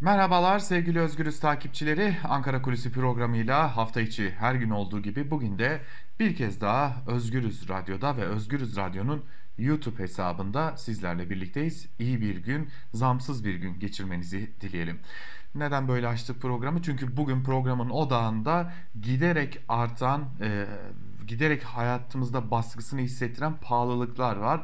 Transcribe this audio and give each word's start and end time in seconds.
Merhabalar 0.00 0.58
sevgili 0.58 1.00
Özgürüz 1.00 1.40
takipçileri. 1.40 2.16
Ankara 2.24 2.62
Kulisi 2.62 2.92
programıyla 2.92 3.76
hafta 3.76 4.00
içi 4.00 4.30
her 4.30 4.54
gün 4.54 4.70
olduğu 4.70 5.02
gibi 5.02 5.30
bugün 5.30 5.58
de 5.58 5.80
bir 6.20 6.36
kez 6.36 6.60
daha 6.60 7.02
Özgürüz 7.06 7.68
Radyo'da 7.68 8.16
ve 8.16 8.24
Özgürüz 8.24 8.76
Radyo'nun 8.76 9.24
YouTube 9.58 10.02
hesabında 10.02 10.76
sizlerle 10.76 11.30
birlikteyiz. 11.30 11.86
İyi 11.98 12.20
bir 12.20 12.36
gün, 12.36 12.68
zamsız 12.94 13.44
bir 13.44 13.54
gün 13.54 13.78
geçirmenizi 13.80 14.50
dileyelim. 14.60 15.00
Neden 15.54 15.88
böyle 15.88 16.08
açtık 16.08 16.42
programı? 16.42 16.82
Çünkü 16.82 17.16
bugün 17.16 17.44
programın 17.44 17.90
odağında 17.90 18.72
giderek 19.00 19.58
artan, 19.68 20.24
e, 20.40 20.66
giderek 21.26 21.62
hayatımızda 21.62 22.50
baskısını 22.50 23.00
hissettiren 23.00 23.56
pahalılıklar 23.56 24.36
var. 24.36 24.62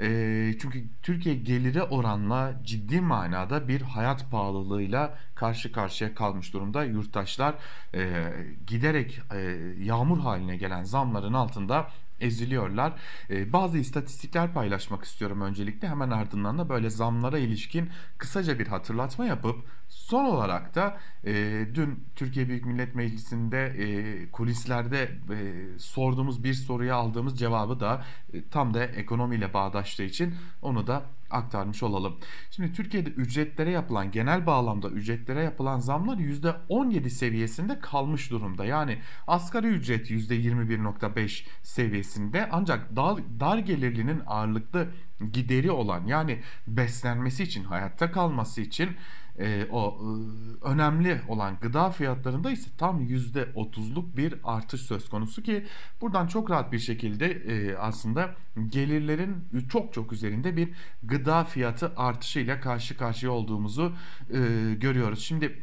E, 0.00 0.54
çünkü 0.60 0.84
Türkiye 1.02 1.34
geliri 1.34 1.82
oranla 1.82 2.54
ciddi 2.64 3.00
manada 3.00 3.68
bir 3.68 3.80
hayat 3.82 4.30
pahalılığıyla 4.30 5.18
karşı 5.34 5.72
karşıya 5.72 6.14
kalmış 6.14 6.52
durumda. 6.52 6.84
Yurttaşlar 6.84 7.54
e, 7.94 8.32
giderek 8.66 9.20
e, 9.34 9.38
yağmur 9.84 10.18
haline 10.18 10.56
gelen 10.56 10.84
zamların 10.84 11.32
altında 11.32 11.90
eziliyorlar. 12.22 12.92
E, 13.30 13.52
bazı 13.52 13.78
istatistikler 13.78 14.52
paylaşmak 14.52 15.04
istiyorum 15.04 15.40
öncelikle. 15.40 15.88
Hemen 15.88 16.10
ardından 16.10 16.58
da 16.58 16.68
böyle 16.68 16.90
zamlara 16.90 17.38
ilişkin 17.38 17.90
kısaca 18.18 18.58
bir 18.58 18.66
hatırlatma 18.66 19.24
yapıp 19.24 19.64
son 19.88 20.24
olarak 20.24 20.74
da 20.74 20.98
e, 21.24 21.32
dün 21.74 22.04
Türkiye 22.16 22.48
Büyük 22.48 22.66
Millet 22.66 22.94
Meclisi'nde 22.94 23.66
e, 23.66 24.30
kulislerde 24.30 25.02
e, 25.30 25.78
sorduğumuz 25.78 26.44
bir 26.44 26.54
soruya 26.54 26.96
aldığımız 26.96 27.38
cevabı 27.38 27.80
da 27.80 28.04
tam 28.50 28.74
da 28.74 28.84
ekonomiyle 28.84 29.54
bağdaştığı 29.54 30.02
için 30.02 30.34
onu 30.62 30.86
da 30.86 31.02
aktarmış 31.32 31.82
olalım. 31.82 32.18
Şimdi 32.50 32.72
Türkiye'de 32.72 33.10
ücretlere 33.10 33.70
yapılan 33.70 34.10
genel 34.10 34.46
bağlamda 34.46 34.88
ücretlere 34.88 35.42
yapılan 35.42 35.78
zamlar 35.78 36.16
%17 36.16 37.10
seviyesinde 37.10 37.80
kalmış 37.80 38.30
durumda. 38.30 38.64
Yani 38.64 38.98
asgari 39.26 39.66
ücret 39.66 40.10
%21.5 40.10 41.46
seviyesinde 41.62 42.48
ancak 42.52 42.96
dar, 42.96 43.18
dar 43.40 43.58
gelirlinin 43.58 44.22
ağırlıklı 44.26 44.88
gideri 45.30 45.70
olan 45.70 46.06
yani 46.06 46.40
beslenmesi 46.66 47.42
için 47.42 47.64
hayatta 47.64 48.12
kalması 48.12 48.60
için 48.60 48.90
e, 49.38 49.66
o 49.70 49.98
e, 50.00 50.66
önemli 50.66 51.20
olan 51.28 51.56
gıda 51.60 51.90
fiyatlarında 51.90 52.50
ise 52.50 52.70
tam 52.78 53.00
yüzde 53.00 53.48
otuzluk 53.54 54.16
bir 54.16 54.34
artış 54.44 54.80
söz 54.80 55.08
konusu 55.08 55.42
ki 55.42 55.66
buradan 56.00 56.26
çok 56.26 56.50
rahat 56.50 56.72
bir 56.72 56.78
şekilde 56.78 57.26
e, 57.30 57.76
aslında 57.76 58.34
gelirlerin 58.68 59.36
çok 59.68 59.92
çok 59.92 60.12
üzerinde 60.12 60.56
bir 60.56 60.68
gıda 61.02 61.44
fiyatı 61.44 61.92
artışıyla 61.96 62.60
karşı 62.60 62.96
karşıya 62.96 63.32
olduğumuzu 63.32 63.92
e, 64.30 64.38
görüyoruz. 64.74 65.24
Şimdi 65.24 65.62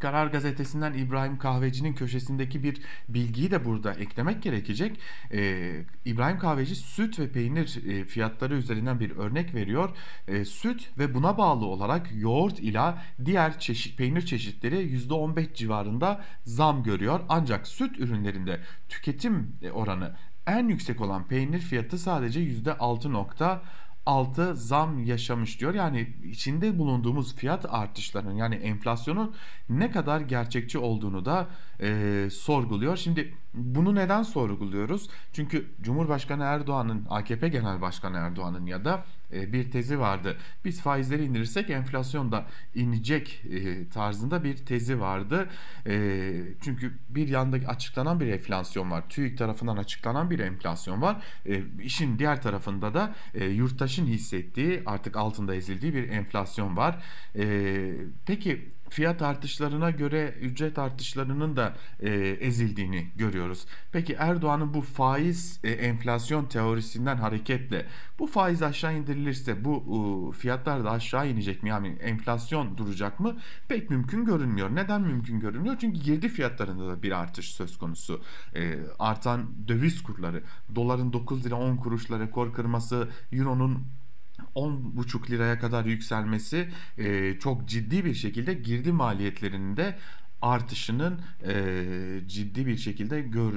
Karar 0.00 0.26
Gazetesi'nden 0.26 0.92
İbrahim 0.94 1.38
Kahveci'nin 1.38 1.94
köşesindeki 1.94 2.62
bir 2.62 2.82
bilgiyi 3.08 3.50
de 3.50 3.64
burada 3.64 3.92
eklemek 3.94 4.42
gerekecek. 4.42 5.00
Ee, 5.32 5.84
İbrahim 6.04 6.38
Kahveci 6.38 6.74
süt 6.74 7.18
ve 7.18 7.32
peynir 7.32 7.86
e, 7.86 8.04
fiyatları 8.04 8.54
üzerinden 8.54 9.00
bir 9.00 9.10
örnek 9.10 9.54
veriyor. 9.54 9.96
E, 10.28 10.44
süt 10.44 10.90
ve 10.98 11.14
buna 11.14 11.38
bağlı 11.38 11.64
olarak 11.66 12.08
yoğurt 12.14 12.58
ile 12.58 12.94
diğer 13.24 13.58
çeşit 13.58 13.98
peynir 13.98 14.26
çeşitleri 14.26 14.76
%15 14.76 15.54
civarında 15.54 16.24
zam 16.44 16.82
görüyor. 16.82 17.20
Ancak 17.28 17.66
süt 17.66 17.98
ürünlerinde 17.98 18.60
tüketim 18.88 19.56
oranı 19.72 20.16
en 20.46 20.68
yüksek 20.68 21.00
olan 21.00 21.28
peynir 21.28 21.58
fiyatı 21.58 21.98
sadece 21.98 22.40
%6.6 22.40 23.58
altı 24.06 24.56
zam 24.56 25.04
yaşamış 25.04 25.60
diyor. 25.60 25.74
Yani 25.74 26.14
içinde 26.24 26.78
bulunduğumuz 26.78 27.34
fiyat 27.34 27.66
artışlarının 27.68 28.34
yani 28.34 28.54
enflasyonun 28.54 29.34
ne 29.68 29.90
kadar 29.90 30.20
gerçekçi 30.20 30.78
olduğunu 30.78 31.24
da 31.24 31.46
e, 31.80 32.28
sorguluyor. 32.32 32.96
Şimdi 32.96 33.34
bunu 33.54 33.94
neden 33.94 34.22
sorguluyoruz? 34.22 35.10
Çünkü 35.32 35.74
Cumhurbaşkanı 35.80 36.42
Erdoğan'ın, 36.42 37.06
AKP 37.10 37.48
Genel 37.48 37.80
Başkanı 37.80 38.16
Erdoğan'ın 38.16 38.66
ya 38.66 38.84
da 38.84 39.04
bir 39.32 39.70
tezi 39.70 39.98
vardı. 39.98 40.36
Biz 40.64 40.80
faizleri 40.80 41.24
indirirsek 41.24 41.70
enflasyon 41.70 42.32
da 42.32 42.46
inecek 42.74 43.42
e, 43.50 43.88
tarzında 43.88 44.44
bir 44.44 44.56
tezi 44.56 45.00
vardı. 45.00 45.48
E, 45.86 46.32
çünkü 46.60 46.98
bir 47.08 47.28
yanda 47.28 47.56
açıklanan 47.56 48.20
bir 48.20 48.26
enflasyon 48.26 48.90
var. 48.90 49.08
TÜİK 49.08 49.38
tarafından 49.38 49.76
açıklanan 49.76 50.30
bir 50.30 50.38
enflasyon 50.38 51.02
var. 51.02 51.22
İşin 51.82 52.18
diğer 52.18 52.42
tarafında 52.42 52.94
da 52.94 53.14
yurttaşın 53.40 54.06
hissettiği 54.06 54.82
artık 54.86 55.16
altında 55.16 55.54
ezildiği 55.54 55.94
bir 55.94 56.08
enflasyon 56.08 56.76
var. 56.76 57.02
Peki 58.26 58.75
fiyat 58.90 59.22
artışlarına 59.22 59.90
göre 59.90 60.34
ücret 60.40 60.78
artışlarının 60.78 61.56
da 61.56 61.76
e, 62.00 62.10
ezildiğini 62.40 63.06
görüyoruz. 63.16 63.66
Peki 63.92 64.12
Erdoğan'ın 64.18 64.74
bu 64.74 64.80
faiz 64.80 65.60
e, 65.64 65.70
enflasyon 65.70 66.44
teorisinden 66.44 67.16
hareketle 67.16 67.86
bu 68.18 68.26
faiz 68.26 68.62
aşağı 68.62 68.96
indirilirse 68.96 69.64
bu 69.64 69.76
e, 70.34 70.38
fiyatlar 70.38 70.84
da 70.84 70.90
aşağı 70.90 71.28
inecek 71.28 71.62
mi? 71.62 71.68
Yani 71.68 71.88
enflasyon 71.88 72.78
duracak 72.78 73.20
mı? 73.20 73.36
Pek 73.68 73.90
mümkün 73.90 74.24
görünmüyor. 74.24 74.74
Neden 74.74 75.00
mümkün 75.00 75.40
görünmüyor? 75.40 75.76
Çünkü 75.80 76.00
girdi 76.00 76.28
fiyatlarında 76.28 76.88
da 76.88 77.02
bir 77.02 77.12
artış 77.12 77.54
söz 77.54 77.78
konusu. 77.78 78.22
E, 78.54 78.78
artan 78.98 79.68
döviz 79.68 80.02
kurları, 80.02 80.42
doların 80.74 81.12
9 81.12 81.46
lira 81.46 81.54
10 81.54 81.76
kuruşla 81.76 82.20
rekor 82.20 82.52
kırması, 82.52 83.08
euronun 83.32 83.86
10,5 84.54 85.30
liraya 85.30 85.58
kadar 85.58 85.84
yükselmesi 85.84 86.68
e, 86.98 87.38
çok 87.38 87.68
ciddi 87.68 88.04
bir 88.04 88.14
şekilde 88.14 88.54
girdi 88.54 88.92
maliyetlerinde 88.92 89.96
artışının 90.42 91.20
e, 91.46 91.64
ciddi 92.26 92.66
bir 92.66 92.76
şekilde 92.76 93.20
gör, 93.20 93.52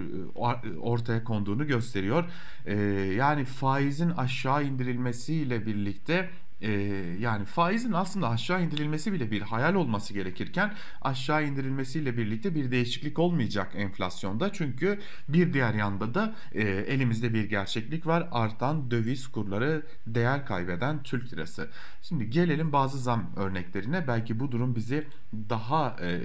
ortaya 0.81 1.23
konduğunu 1.23 1.67
gösteriyor. 1.67 2.29
E, 2.65 2.75
yani 3.17 3.45
faizin 3.45 4.09
aşağı 4.09 4.63
indirilmesiyle 4.63 5.65
birlikte 5.65 6.29
e, 6.61 6.71
yani 7.19 7.45
faizin 7.45 7.91
aslında 7.91 8.29
aşağı 8.29 8.63
indirilmesi 8.63 9.13
bile 9.13 9.31
bir 9.31 9.41
hayal 9.41 9.75
olması 9.75 10.13
gerekirken 10.13 10.73
aşağı 11.01 11.45
indirilmesiyle 11.47 12.17
birlikte 12.17 12.55
bir 12.55 12.71
değişiklik 12.71 13.19
olmayacak 13.19 13.71
enflasyonda. 13.75 14.53
Çünkü 14.53 14.99
bir 15.29 15.53
diğer 15.53 15.73
yanda 15.73 16.13
da 16.13 16.35
e, 16.51 16.61
elimizde 16.63 17.33
bir 17.33 17.49
gerçeklik 17.49 18.07
var. 18.07 18.29
Artan 18.31 18.91
döviz 18.91 19.27
kurları 19.27 19.85
değer 20.07 20.45
kaybeden 20.45 21.03
Türk 21.03 21.33
lirası. 21.33 21.69
Şimdi 22.01 22.29
gelelim 22.29 22.71
bazı 22.71 22.99
zam 22.99 23.31
örneklerine. 23.35 24.07
Belki 24.07 24.39
bu 24.39 24.51
durum 24.51 24.75
bizi 24.75 25.07
daha 25.49 25.95
e, 26.01 26.21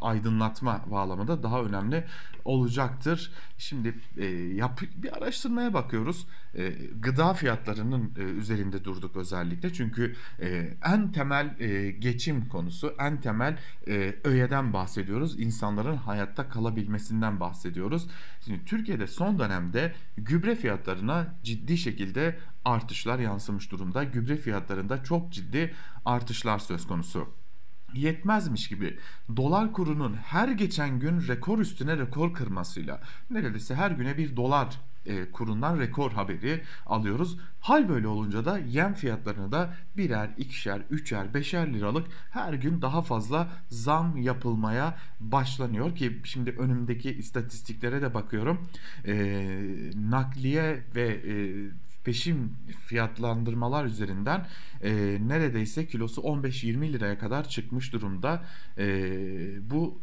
aydınlatma 0.00 0.84
bağlamında 0.90 1.42
daha 1.42 1.62
önemli 1.62 2.04
olacaktır. 2.44 3.32
Şimdi 3.58 3.94
e, 4.16 4.24
yap, 4.54 4.80
bir 4.96 5.16
araştırmaya 5.16 5.74
bakıyoruz. 5.74 6.26
E, 6.54 6.68
gıda 6.98 7.34
fiyatlarının 7.34 8.12
e, 8.18 8.20
üzerinde 8.20 8.84
durduk 8.84 9.16
özellikle. 9.16 9.72
Çünkü 9.72 10.16
e, 10.40 10.76
en 10.84 11.12
temel 11.12 11.60
e, 11.60 11.90
geçim 11.90 12.48
konusu, 12.48 12.94
en 12.98 13.20
temel 13.20 13.58
e, 13.88 14.14
öğeden 14.24 14.72
bahsediyoruz. 14.72 15.40
İnsanların 15.40 15.96
hayatta 15.96 16.48
kalabilmesinden 16.48 17.40
bahsediyoruz. 17.40 18.06
Şimdi 18.44 18.64
Türkiye'de 18.64 19.06
son 19.06 19.38
dönemde 19.38 19.94
gübre 20.16 20.54
fiyatlarına 20.54 21.34
ciddi 21.42 21.78
şekilde 21.78 22.38
artışlar 22.64 23.18
yansımış 23.18 23.70
durumda. 23.70 24.04
Gübre 24.04 24.36
fiyatlarında 24.36 25.04
çok 25.04 25.32
ciddi 25.32 25.74
artışlar 26.04 26.58
söz 26.58 26.86
konusu 26.86 27.28
yetmezmiş 27.94 28.68
gibi 28.68 28.98
dolar 29.36 29.72
kurunun 29.72 30.14
her 30.14 30.48
geçen 30.48 31.00
gün 31.00 31.28
rekor 31.28 31.58
üstüne 31.58 31.98
rekor 31.98 32.34
kırmasıyla 32.34 33.00
neredeyse 33.30 33.74
her 33.74 33.90
güne 33.90 34.18
bir 34.18 34.36
dolar 34.36 34.78
e, 35.08 35.30
kurundan 35.30 35.78
rekor 35.78 36.12
haberi 36.12 36.62
alıyoruz. 36.86 37.38
Hal 37.60 37.88
böyle 37.88 38.06
olunca 38.06 38.44
da 38.44 38.58
yem 38.58 38.94
fiyatlarına 38.94 39.52
da 39.52 39.74
birer, 39.96 40.30
ikişer, 40.38 40.82
üçer, 40.90 41.34
beşer 41.34 41.74
liralık 41.74 42.06
her 42.30 42.52
gün 42.52 42.82
daha 42.82 43.02
fazla 43.02 43.48
zam 43.68 44.16
yapılmaya 44.16 44.98
başlanıyor 45.20 45.96
ki 45.96 46.20
şimdi 46.24 46.50
önümdeki 46.50 47.10
istatistiklere 47.10 48.02
de 48.02 48.14
bakıyorum. 48.14 48.68
E, 49.06 49.14
nakliye 49.94 50.84
ve 50.94 51.08
e, 51.08 51.34
peşin 52.08 52.54
fiyatlandırmalar 52.86 53.84
üzerinden 53.84 54.46
e, 54.82 55.18
neredeyse 55.20 55.86
kilosu 55.86 56.20
15-20 56.20 56.92
liraya 56.92 57.18
kadar 57.18 57.48
çıkmış 57.48 57.92
durumda. 57.92 58.44
E, 58.78 59.70
bu 59.70 60.00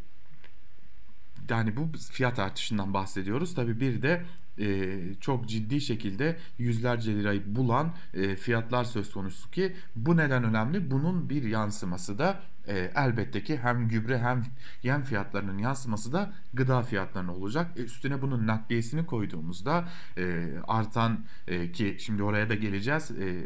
yani 1.49 1.77
bu 1.77 1.89
fiyat 2.11 2.39
artışından 2.39 2.93
bahsediyoruz. 2.93 3.55
Tabi 3.55 3.79
bir 3.79 4.01
de 4.01 4.25
e, 4.59 4.99
çok 5.21 5.49
ciddi 5.49 5.81
şekilde 5.81 6.37
yüzlerce 6.57 7.15
lirayı 7.15 7.55
bulan 7.55 7.93
e, 8.13 8.35
fiyatlar 8.35 8.83
söz 8.83 9.13
konusu 9.13 9.51
ki 9.51 9.75
bu 9.95 10.17
neden 10.17 10.43
önemli? 10.43 10.91
Bunun 10.91 11.29
bir 11.29 11.43
yansıması 11.43 12.19
da 12.19 12.39
e, 12.67 12.91
elbette 12.95 13.43
ki 13.43 13.57
hem 13.57 13.87
gübre 13.87 14.19
hem 14.19 14.43
yem 14.83 15.03
fiyatlarının 15.03 15.57
yansıması 15.57 16.13
da 16.13 16.33
gıda 16.53 16.81
fiyatlarına 16.81 17.33
olacak. 17.33 17.71
E, 17.77 17.81
üstüne 17.81 18.21
bunun 18.21 18.47
nakliyesini 18.47 19.05
koyduğumuzda 19.05 19.87
e, 20.17 20.53
artan 20.67 21.25
e, 21.47 21.71
ki 21.71 21.97
şimdi 21.99 22.23
oraya 22.23 22.49
da 22.49 22.55
geleceğiz 22.55 23.11
e, 23.11 23.45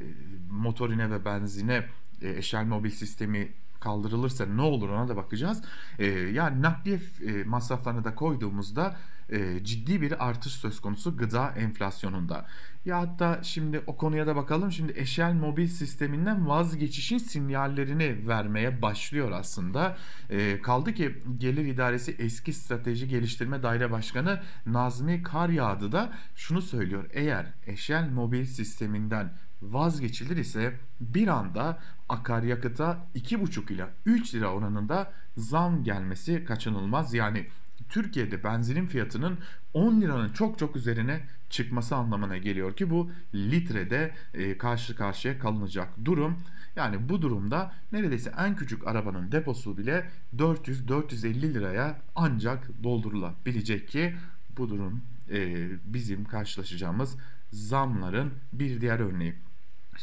motorine 0.50 1.12
ve 1.12 1.26
benzine 1.26 1.86
e, 2.22 2.30
eşel 2.30 2.66
mobil 2.66 2.90
sistemi 2.90 3.52
kaldırılırsa 3.80 4.46
ne 4.46 4.62
olur 4.62 4.90
ona 4.90 5.08
da 5.08 5.16
bakacağız. 5.16 5.62
E, 6.00 6.06
yani 6.08 6.62
nakliye 6.62 7.00
e, 7.28 7.44
masraflarını 7.44 8.04
da 8.04 8.16
koyduğumuzda 8.16 8.96
e, 9.32 9.64
ciddi 9.64 10.02
bir 10.02 10.28
artış 10.30 10.54
söz 10.54 10.80
konusu 10.82 11.18
gıda 11.18 11.52
enflasyonunda. 11.52 12.46
Ya 12.86 13.00
hatta 13.00 13.40
şimdi 13.44 13.82
o 13.88 13.98
konuya 13.98 14.28
da 14.28 14.36
bakalım. 14.36 14.72
Şimdi 14.72 14.94
eşel 14.96 15.34
mobil 15.34 15.68
sisteminden 15.68 16.48
vazgeçişin 16.48 17.18
sinyallerini 17.18 18.28
vermeye 18.28 18.82
başlıyor 18.82 19.32
aslında. 19.32 19.98
E, 20.30 20.62
kaldı 20.62 20.94
ki 20.94 21.16
Gelir 21.38 21.66
İdaresi 21.66 22.16
Eski 22.20 22.54
Strateji 22.54 23.08
Geliştirme 23.08 23.64
Daire 23.64 23.92
Başkanı 23.92 24.42
Nazmi 24.66 25.24
Karyağdı 25.24 25.92
da 25.92 26.14
şunu 26.36 26.62
söylüyor. 26.62 27.10
Eğer 27.14 27.46
eşel 27.68 28.10
mobil 28.10 28.46
sisteminden 28.46 29.34
vazgeçilir 29.62 30.38
ise 30.38 30.74
bir 31.02 31.28
anda 31.28 31.80
akaryakıta 32.10 33.08
2,5 33.16 33.74
ila 33.74 33.90
3 34.06 34.36
lira 34.36 34.54
oranında 34.54 35.12
zam 35.38 35.84
gelmesi 35.84 36.46
kaçınılmaz. 36.46 37.14
Yani 37.14 37.48
Türkiye'de 37.90 38.44
benzinin 38.44 38.88
fiyatının 38.88 39.38
10 39.74 40.02
liranın 40.02 40.30
çok 40.30 40.60
çok 40.60 40.76
üzerine 40.76 41.22
çıkması 41.50 41.96
anlamına 41.96 42.38
geliyor 42.38 42.76
ki 42.76 42.90
bu 42.90 43.12
litrede 43.36 44.12
e, 44.34 44.58
karşı 44.58 44.96
karşıya 44.96 45.40
kalınacak 45.40 45.90
durum. 46.06 46.38
Yani 46.76 47.10
bu 47.10 47.22
durumda 47.22 47.74
neredeyse 47.92 48.32
en 48.38 48.56
küçük 48.56 48.88
arabanın 48.88 49.32
deposu 49.32 49.78
bile 49.78 50.10
400-450 50.38 51.54
liraya 51.54 52.02
ancak 52.16 52.84
doldurulabilecek 52.84 53.88
ki 53.88 54.16
bu 54.58 54.70
durum 54.70 55.02
e, 55.32 55.70
bizim 55.86 56.26
karşılaşacağımız 56.26 57.18
zamların 57.52 58.34
bir 58.54 58.82
diğer 58.82 59.00
örneği. 59.00 59.36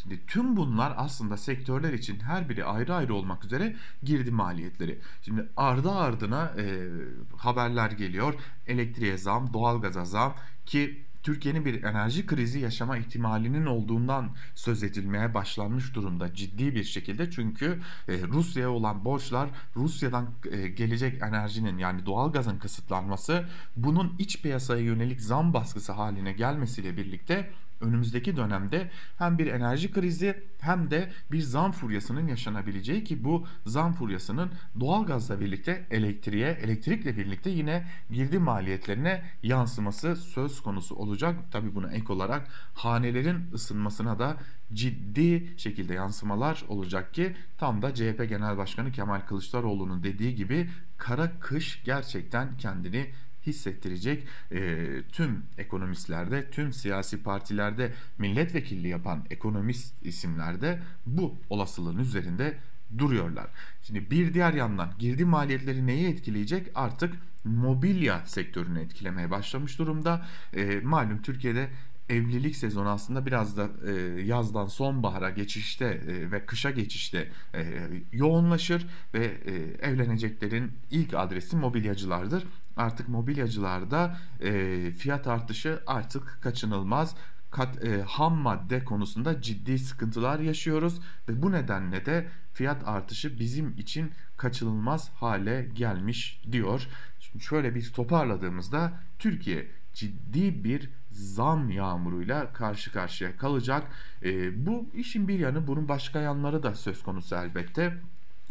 Şimdi 0.02 0.26
tüm 0.26 0.56
bunlar 0.56 0.94
aslında 0.96 1.36
sektörler 1.36 1.92
için 1.92 2.20
her 2.20 2.48
biri 2.48 2.64
ayrı 2.64 2.94
ayrı 2.94 3.14
olmak 3.14 3.44
üzere 3.44 3.76
girdi 4.02 4.30
maliyetleri. 4.30 4.98
Şimdi 5.22 5.48
ardı 5.56 5.90
ardına 5.90 6.52
e, 6.58 6.88
haberler 7.36 7.90
geliyor. 7.90 8.34
Elektriğe 8.66 9.18
zam, 9.18 9.52
doğalgaza 9.52 10.04
zam 10.04 10.34
ki 10.66 11.06
Türkiye'nin 11.26 11.64
bir 11.64 11.82
enerji 11.82 12.26
krizi 12.26 12.60
yaşama 12.60 12.98
ihtimalinin 12.98 13.66
olduğundan 13.66 14.30
söz 14.54 14.82
edilmeye 14.82 15.34
başlanmış 15.34 15.94
durumda 15.94 16.34
ciddi 16.34 16.74
bir 16.74 16.84
şekilde. 16.84 17.30
Çünkü 17.30 17.80
e, 18.08 18.22
Rusya'ya 18.22 18.70
olan 18.70 19.04
borçlar 19.04 19.50
Rusya'dan 19.76 20.28
e, 20.50 20.68
gelecek 20.68 21.22
enerjinin 21.22 21.78
yani 21.78 22.06
doğalgazın 22.06 22.58
kısıtlanması 22.58 23.48
bunun 23.76 24.14
iç 24.18 24.42
piyasaya 24.42 24.82
yönelik 24.82 25.20
zam 25.20 25.54
baskısı 25.54 25.92
haline 25.92 26.32
gelmesiyle 26.32 26.96
birlikte 26.96 27.50
önümüzdeki 27.80 28.36
dönemde 28.36 28.90
hem 29.18 29.38
bir 29.38 29.46
enerji 29.46 29.92
krizi 29.92 30.42
hem 30.60 30.90
de 30.90 31.10
bir 31.32 31.40
zam 31.40 31.72
furyasının 31.72 32.28
yaşanabileceği 32.28 33.04
ki 33.04 33.24
bu 33.24 33.46
zam 33.66 33.92
furyasının 33.92 34.50
doğalgazla 34.80 35.40
birlikte 35.40 35.86
elektriğe, 35.90 36.50
elektrikle 36.50 37.16
birlikte 37.16 37.50
yine 37.50 37.86
girdi 38.10 38.38
maliyetlerine 38.38 39.22
yansıması 39.42 40.16
söz 40.16 40.62
konusu 40.62 40.94
olacak. 40.94 41.38
Tabi 41.50 41.74
buna 41.74 41.92
ek 41.92 42.12
olarak 42.12 42.48
hanelerin 42.74 43.50
ısınmasına 43.52 44.18
da 44.18 44.36
ciddi 44.72 45.54
şekilde 45.56 45.94
yansımalar 45.94 46.64
olacak 46.68 47.14
ki 47.14 47.36
tam 47.58 47.82
da 47.82 47.94
CHP 47.94 48.28
Genel 48.28 48.56
Başkanı 48.56 48.92
Kemal 48.92 49.20
Kılıçdaroğlu'nun 49.20 50.02
dediği 50.02 50.34
gibi 50.34 50.70
kara 50.96 51.38
kış 51.40 51.82
gerçekten 51.84 52.56
kendini 52.56 53.10
hissettirecek 53.46 54.26
e, 54.52 54.86
tüm 55.12 55.42
ekonomistlerde, 55.58 56.50
tüm 56.50 56.72
siyasi 56.72 57.22
partilerde 57.22 57.92
milletvekilliği 58.18 58.92
yapan 58.92 59.24
ekonomist 59.30 59.94
isimlerde 60.02 60.82
bu 61.06 61.34
olasılığın 61.50 61.98
üzerinde 61.98 62.58
duruyorlar. 62.98 63.46
Şimdi 63.82 64.10
bir 64.10 64.34
diğer 64.34 64.52
yandan 64.52 64.92
girdi 64.98 65.24
maliyetleri 65.24 65.86
neyi 65.86 66.08
etkileyecek? 66.08 66.70
Artık 66.74 67.14
mobilya 67.44 68.26
sektörünü 68.26 68.80
etkilemeye 68.80 69.30
başlamış 69.30 69.78
durumda. 69.78 70.26
E, 70.52 70.80
malum 70.80 71.22
Türkiye'de 71.22 71.68
evlilik 72.08 72.56
sezonu 72.56 72.88
aslında 72.88 73.26
biraz 73.26 73.56
da 73.56 73.68
e, 73.86 73.92
yazdan 74.22 74.66
sonbahara 74.66 75.30
geçişte 75.30 75.84
e, 75.84 76.30
ve 76.30 76.46
kışa 76.46 76.70
geçişte 76.70 77.30
e, 77.54 77.88
yoğunlaşır 78.12 78.86
ve 79.14 79.24
e, 79.26 79.52
evleneceklerin 79.88 80.72
ilk 80.90 81.14
adresi 81.14 81.56
mobilyacılardır. 81.56 82.44
Artık 82.76 83.08
mobilyacılarda 83.08 84.18
e, 84.40 84.92
fiyat 84.98 85.26
artışı 85.26 85.82
artık 85.86 86.38
kaçınılmaz. 86.42 87.16
Kat, 87.50 87.84
e, 87.84 88.02
ham 88.02 88.34
madde 88.34 88.84
konusunda 88.84 89.42
ciddi 89.42 89.78
sıkıntılar 89.78 90.38
yaşıyoruz 90.40 91.00
ve 91.28 91.42
bu 91.42 91.52
nedenle 91.52 92.06
de 92.06 92.28
fiyat 92.52 92.88
artışı 92.88 93.38
bizim 93.38 93.78
için 93.78 94.12
kaçınılmaz 94.36 95.10
hale 95.10 95.68
gelmiş 95.74 96.40
diyor. 96.52 96.88
Şimdi 97.20 97.44
şöyle 97.44 97.74
bir 97.74 97.92
toparladığımızda 97.92 98.92
Türkiye 99.18 99.66
ciddi 99.94 100.64
bir 100.64 100.90
zam 101.16 101.70
yağmuruyla 101.70 102.52
karşı 102.52 102.92
karşıya 102.92 103.36
kalacak. 103.36 103.86
E, 104.22 104.66
bu 104.66 104.86
işin 104.94 105.28
bir 105.28 105.38
yanı 105.38 105.66
bunun 105.66 105.88
başka 105.88 106.20
yanları 106.20 106.62
da 106.62 106.74
söz 106.74 107.02
konusu 107.02 107.36
elbette 107.36 107.98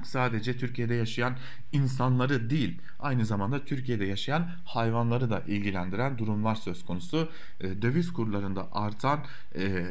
sadece 0.04 0.58
Türkiye'de 0.58 0.96
yaşayan 0.96 1.36
insanları 1.72 2.50
değil 2.50 2.82
aynı 3.00 3.26
zamanda 3.26 3.66
Türkiye'de 3.66 4.06
yaşayan 4.06 4.50
hayvanları 4.66 5.30
da 5.30 5.40
ilgilendiren 5.40 6.18
durumlar 6.18 6.56
söz 6.56 6.86
konusu. 6.86 7.30
E, 7.62 7.82
döviz 7.82 8.14
kurlarında 8.14 8.68
artan 8.72 9.20
e, 9.56 9.86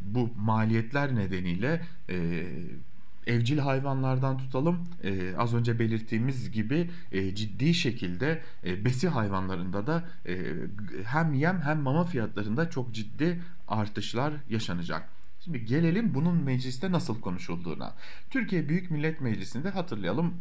bu 0.00 0.30
maliyetler 0.36 1.14
nedeniyle 1.14 1.82
e, 2.10 2.46
evcil 3.28 3.58
hayvanlardan 3.58 4.38
tutalım 4.38 4.88
e, 5.04 5.36
az 5.36 5.54
önce 5.54 5.78
belirttiğimiz 5.78 6.50
gibi 6.50 6.90
e, 7.12 7.34
ciddi 7.34 7.74
şekilde 7.74 8.42
e, 8.64 8.84
besi 8.84 9.08
hayvanlarında 9.08 9.86
da 9.86 10.04
e, 10.26 10.36
hem 11.04 11.34
yem 11.34 11.60
hem 11.60 11.80
mama 11.80 12.04
fiyatlarında 12.04 12.70
çok 12.70 12.94
ciddi 12.94 13.40
artışlar 13.68 14.32
yaşanacak. 14.50 15.08
Şimdi 15.44 15.64
gelelim 15.64 16.14
bunun 16.14 16.42
mecliste 16.42 16.92
nasıl 16.92 17.20
konuşulduğuna. 17.20 17.94
Türkiye 18.30 18.68
Büyük 18.68 18.90
Millet 18.90 19.20
Meclisi'nde 19.20 19.70
hatırlayalım 19.70 20.34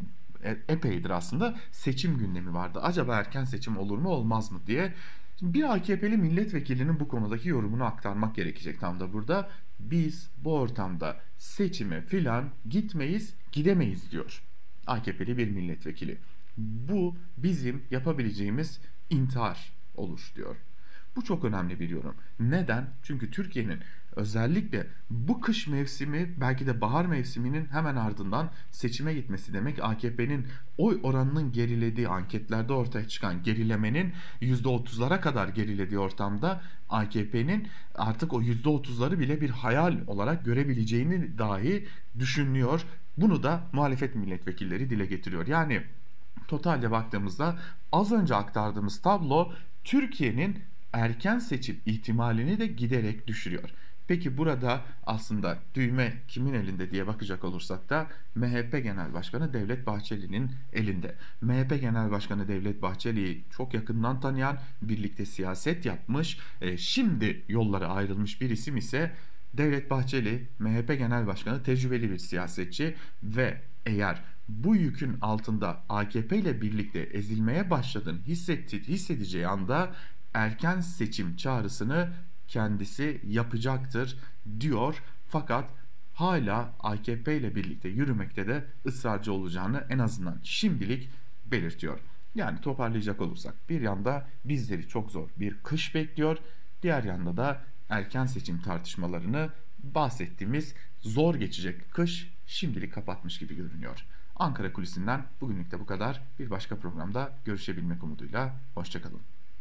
e, 0.43 0.57
epeydir 0.67 1.09
aslında 1.09 1.55
seçim 1.71 2.17
gündemi 2.17 2.53
vardı. 2.53 2.79
Acaba 2.81 3.15
erken 3.15 3.43
seçim 3.43 3.77
olur 3.77 3.97
mu 3.97 4.09
olmaz 4.09 4.51
mı 4.51 4.59
diye. 4.67 4.93
Şimdi 5.39 5.53
bir 5.53 5.75
AKP'li 5.75 6.17
milletvekilinin 6.17 6.99
bu 6.99 7.07
konudaki 7.07 7.49
yorumunu 7.49 7.83
aktarmak 7.83 8.35
gerekecek 8.35 8.79
tam 8.79 8.99
da 8.99 9.13
burada. 9.13 9.49
Biz 9.79 10.29
bu 10.37 10.53
ortamda 10.53 11.19
seçime 11.37 12.01
filan 12.01 12.49
gitmeyiz, 12.69 13.33
gidemeyiz 13.51 14.11
diyor. 14.11 14.43
AKP'li 14.87 15.37
bir 15.37 15.51
milletvekili. 15.51 16.17
Bu 16.57 17.15
bizim 17.37 17.83
yapabileceğimiz 17.91 18.79
intihar 19.09 19.73
olur 19.95 20.31
diyor. 20.35 20.55
Bu 21.15 21.23
çok 21.23 21.45
önemli 21.45 21.79
bir 21.79 21.89
yorum. 21.89 22.15
Neden? 22.39 22.89
Çünkü 23.03 23.31
Türkiye'nin 23.31 23.79
özellikle 24.17 24.87
bu 25.09 25.41
kış 25.41 25.67
mevsimi 25.67 26.33
belki 26.37 26.67
de 26.67 26.81
bahar 26.81 27.05
mevsiminin 27.05 27.65
hemen 27.65 27.95
ardından 27.95 28.49
seçime 28.71 29.13
gitmesi 29.13 29.53
demek 29.53 29.83
AKP'nin 29.83 30.47
oy 30.77 30.99
oranının 31.03 31.51
gerilediği 31.51 32.07
anketlerde 32.07 32.73
ortaya 32.73 33.07
çıkan 33.07 33.43
gerilemenin 33.43 34.13
%30'lara 34.41 35.21
kadar 35.21 35.47
gerilediği 35.47 35.99
ortamda 35.99 36.61
AKP'nin 36.89 37.67
artık 37.95 38.33
o 38.33 38.41
%30'ları 38.41 39.19
bile 39.19 39.41
bir 39.41 39.49
hayal 39.49 39.97
olarak 40.07 40.45
görebileceğini 40.45 41.37
dahi 41.37 41.87
düşünüyor. 42.19 42.81
Bunu 43.17 43.43
da 43.43 43.63
muhalefet 43.71 44.15
milletvekilleri 44.15 44.89
dile 44.89 45.05
getiriyor. 45.05 45.47
Yani 45.47 45.81
totalde 46.47 46.91
baktığımızda 46.91 47.59
az 47.91 48.11
önce 48.11 48.35
aktardığımız 48.35 49.01
tablo 49.01 49.51
Türkiye'nin 49.83 50.59
erken 50.93 51.39
seçim 51.39 51.79
ihtimalini 51.85 52.59
de 52.59 52.67
giderek 52.67 53.27
düşürüyor. 53.27 53.69
Peki 54.07 54.37
burada 54.37 54.81
aslında 55.05 55.59
düğme 55.75 56.13
kimin 56.27 56.53
elinde 56.53 56.91
diye 56.91 57.07
bakacak 57.07 57.43
olursak 57.43 57.89
da 57.89 58.07
MHP 58.35 58.71
Genel 58.71 59.13
Başkanı 59.13 59.53
Devlet 59.53 59.87
Bahçeli'nin 59.87 60.51
elinde. 60.73 61.15
MHP 61.41 61.81
Genel 61.81 62.11
Başkanı 62.11 62.47
Devlet 62.47 62.81
Bahçeli'yi 62.81 63.45
çok 63.49 63.73
yakından 63.73 64.19
tanıyan, 64.19 64.59
birlikte 64.81 65.25
siyaset 65.25 65.85
yapmış, 65.85 66.39
e, 66.61 66.77
şimdi 66.77 67.43
yolları 67.49 67.87
ayrılmış 67.87 68.41
bir 68.41 68.49
isim 68.49 68.77
ise 68.77 69.11
Devlet 69.53 69.91
Bahçeli, 69.91 70.47
MHP 70.59 70.87
Genel 70.87 71.27
Başkanı 71.27 71.63
tecrübeli 71.63 72.11
bir 72.11 72.17
siyasetçi 72.17 72.95
ve 73.23 73.61
eğer 73.85 74.23
bu 74.47 74.75
yükün 74.75 75.17
altında 75.21 75.83
AKP 75.89 76.37
ile 76.37 76.61
birlikte 76.61 76.99
ezilmeye 76.99 77.69
başladığını 77.69 78.19
hissetti, 78.21 78.87
hissedeceği 78.87 79.47
anda 79.47 79.95
erken 80.33 80.79
seçim 80.81 81.35
çağrısını 81.35 82.09
kendisi 82.47 83.21
yapacaktır 83.27 84.17
diyor. 84.59 85.03
Fakat 85.27 85.69
hala 86.13 86.73
AKP 86.79 87.37
ile 87.37 87.55
birlikte 87.55 87.89
yürümekte 87.89 88.47
de 88.47 88.65
ısrarcı 88.85 89.33
olacağını 89.33 89.85
en 89.89 89.99
azından 89.99 90.39
şimdilik 90.43 91.09
belirtiyor. 91.45 91.99
Yani 92.35 92.61
toparlayacak 92.61 93.21
olursak 93.21 93.69
bir 93.69 93.81
yanda 93.81 94.27
bizleri 94.45 94.87
çok 94.87 95.11
zor 95.11 95.29
bir 95.37 95.57
kış 95.63 95.95
bekliyor. 95.95 96.37
Diğer 96.83 97.03
yanda 97.03 97.37
da 97.37 97.61
erken 97.89 98.25
seçim 98.25 98.61
tartışmalarını 98.61 99.49
bahsettiğimiz 99.83 100.73
zor 100.99 101.35
geçecek 101.35 101.91
kış 101.91 102.33
şimdilik 102.45 102.93
kapatmış 102.93 103.39
gibi 103.39 103.55
görünüyor. 103.55 104.05
Ankara 104.35 104.73
Kulisi'nden 104.73 105.25
bugünlük 105.41 105.71
de 105.71 105.79
bu 105.79 105.85
kadar. 105.85 106.21
Bir 106.39 106.49
başka 106.49 106.75
programda 106.75 107.31
görüşebilmek 107.45 108.03
umuduyla. 108.03 108.55
Hoşçakalın. 108.75 109.36